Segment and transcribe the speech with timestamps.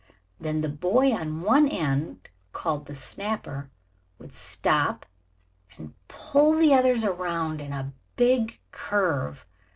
[0.39, 3.69] Then the boy on one end, called the snapper,
[4.17, 5.05] would stop
[5.77, 9.45] and pull the others around in a big curve.